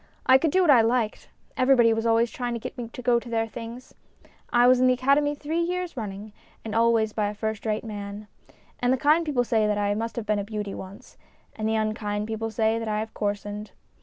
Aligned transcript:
I 0.25 0.39
could 0.39 0.49
do 0.49 0.61
what 0.63 0.71
I 0.71 0.81
liked; 0.81 1.29
everybody 1.55 1.93
was 1.93 2.07
always 2.07 2.31
trying 2.31 2.55
to 2.55 2.59
get 2.59 2.75
me 2.75 2.87
to 2.87 3.01
go 3.03 3.19
to 3.19 3.29
their 3.29 3.45
things. 3.47 3.93
I 4.49 4.65
was 4.67 4.79
in 4.79 4.87
the 4.87 4.95
Academy 4.95 5.35
three 5.35 5.59
years 5.61 5.95
running, 5.95 6.33
and 6.65 6.73
always 6.73 7.13
by 7.13 7.27
a 7.29 7.35
first 7.35 7.67
rate 7.67 7.83
man. 7.83 8.27
And 8.79 8.91
the 8.91 8.97
kind 8.97 9.23
people 9.23 9.43
say 9.43 9.67
that 9.67 9.77
I 9.77 9.93
must 9.93 10.15
have 10.15 10.25
been 10.25 10.39
a 10.39 10.43
beauty 10.43 10.73
once, 10.73 11.17
and 11.55 11.69
the 11.69 11.75
unkind 11.75 12.25
people 12.27 12.49
say 12.49 12.79
that 12.79 12.87
I 12.87 12.97
have" 12.97 13.13
coarsened." 13.13 13.73